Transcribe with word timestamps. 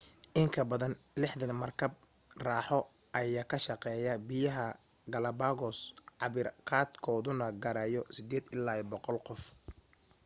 inkabadan 0.41 0.93
60 1.17 1.61
markab 1.61 1.91
raaxo 2.45 2.79
ayaa 3.19 3.49
ka 3.51 3.57
shaqeeya 3.65 4.13
biyaha 4.29 4.65
galapagos 5.13 5.77
cabir 6.19 6.47
qaad 6.69 6.89
kooduna 7.05 7.45
gaarayo 7.63 8.01
8 8.15 8.53
ilaa 8.55 8.77
100 8.93 9.25
qof 9.27 9.41